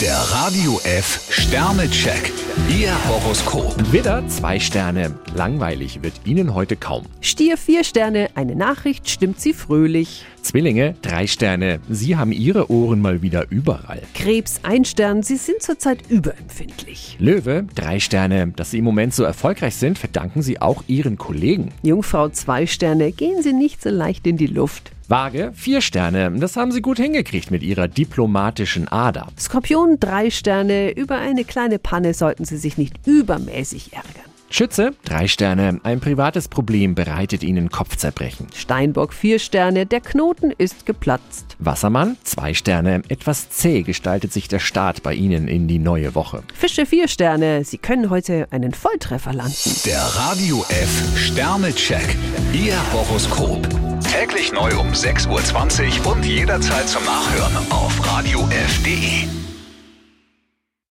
Der 0.00 0.16
Radio 0.16 0.80
F 0.84 1.26
Sternecheck. 1.28 2.32
Ihr 2.70 2.90
Horoskop. 3.06 3.92
Widder, 3.92 4.26
zwei 4.28 4.58
Sterne. 4.58 5.14
Langweilig 5.34 6.02
wird 6.02 6.14
Ihnen 6.24 6.54
heute 6.54 6.76
kaum. 6.76 7.04
Stier 7.20 7.58
vier 7.58 7.84
Sterne, 7.84 8.30
eine 8.34 8.56
Nachricht 8.56 9.10
stimmt 9.10 9.42
Sie 9.42 9.52
fröhlich. 9.52 10.24
Zwillinge, 10.42 10.94
drei 11.02 11.26
Sterne. 11.26 11.80
Sie 11.88 12.16
haben 12.16 12.32
Ihre 12.32 12.70
Ohren 12.70 13.00
mal 13.00 13.22
wieder 13.22 13.46
überall. 13.50 14.02
Krebs 14.14 14.60
ein 14.62 14.84
Stern, 14.84 15.22
Sie 15.22 15.36
sind 15.36 15.62
zurzeit 15.62 15.98
überempfindlich. 16.08 17.16
Löwe, 17.18 17.66
drei 17.74 18.00
Sterne. 18.00 18.52
Dass 18.56 18.70
Sie 18.70 18.78
im 18.78 18.84
Moment 18.84 19.14
so 19.14 19.24
erfolgreich 19.24 19.76
sind, 19.76 19.98
verdanken 19.98 20.42
Sie 20.42 20.60
auch 20.60 20.84
Ihren 20.86 21.18
Kollegen. 21.18 21.72
Jungfrau 21.82 22.28
zwei 22.28 22.66
Sterne, 22.66 23.12
gehen 23.12 23.42
Sie 23.42 23.52
nicht 23.52 23.82
so 23.82 23.90
leicht 23.90 24.26
in 24.26 24.36
die 24.36 24.46
Luft. 24.46 24.92
Waage, 25.08 25.50
vier 25.54 25.80
Sterne. 25.80 26.30
Das 26.38 26.56
haben 26.56 26.70
Sie 26.70 26.82
gut 26.82 26.98
hingekriegt 26.98 27.50
mit 27.50 27.64
Ihrer 27.64 27.88
diplomatischen 27.88 28.86
Ader. 28.86 29.26
Skorpion 29.38 29.98
drei 29.98 30.30
Sterne, 30.30 30.92
über 30.92 31.18
eine 31.18 31.44
kleine 31.44 31.80
Panne 31.80 32.14
sollten 32.14 32.44
Sie 32.44 32.56
sich 32.56 32.78
nicht 32.78 32.94
übermäßig 33.06 33.92
ärgern. 33.92 34.09
Schütze, 34.52 34.92
drei 35.04 35.28
Sterne. 35.28 35.80
Ein 35.84 36.00
privates 36.00 36.48
Problem 36.48 36.96
bereitet 36.96 37.44
Ihnen 37.44 37.70
Kopfzerbrechen. 37.70 38.48
Steinbock 38.54 39.14
vier 39.14 39.38
Sterne, 39.38 39.86
der 39.86 40.00
Knoten 40.00 40.50
ist 40.50 40.86
geplatzt. 40.86 41.56
Wassermann, 41.60 42.16
zwei 42.24 42.52
Sterne. 42.52 43.02
Etwas 43.08 43.48
zäh 43.50 43.82
gestaltet 43.82 44.32
sich 44.32 44.48
der 44.48 44.58
Start 44.58 45.04
bei 45.04 45.14
Ihnen 45.14 45.46
in 45.46 45.68
die 45.68 45.78
neue 45.78 46.16
Woche. 46.16 46.42
Fische 46.52 46.84
vier 46.84 47.06
Sterne, 47.06 47.64
Sie 47.64 47.78
können 47.78 48.10
heute 48.10 48.48
einen 48.50 48.74
Volltreffer 48.74 49.32
landen. 49.32 49.76
Der 49.86 50.02
Radio 50.02 50.64
F 50.68 51.16
Sternecheck. 51.16 52.16
Ihr 52.52 52.76
Horoskop. 52.92 53.66
Täglich 54.12 54.52
neu 54.52 54.76
um 54.80 54.88
6.20 54.88 56.04
Uhr 56.04 56.12
und 56.12 56.26
jederzeit 56.26 56.88
zum 56.88 57.04
Nachhören 57.04 57.56
auf 57.70 58.04
radiof.de. 58.04 59.28